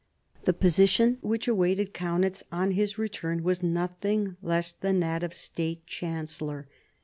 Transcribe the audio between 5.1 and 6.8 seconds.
of State Chancellor.